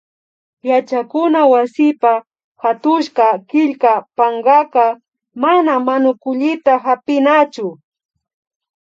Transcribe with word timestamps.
Yachakuna 0.69 1.39
wasipa 1.51 2.13
hatushka 2.63 3.25
killka 3.49 3.93
pankaka 4.17 4.85
mana 5.41 5.73
manukullita 5.87 6.73
hapinachu 6.85 7.67